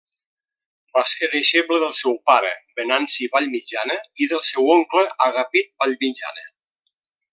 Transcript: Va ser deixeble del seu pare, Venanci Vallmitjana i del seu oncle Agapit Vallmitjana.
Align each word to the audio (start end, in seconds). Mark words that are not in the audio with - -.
Va 0.97 1.01
ser 1.09 1.27
deixeble 1.33 1.77
del 1.83 1.93
seu 1.97 2.15
pare, 2.31 2.49
Venanci 2.81 3.27
Vallmitjana 3.35 3.99
i 4.25 4.29
del 4.33 4.43
seu 4.49 4.73
oncle 4.77 5.05
Agapit 5.27 5.71
Vallmitjana. 5.85 6.49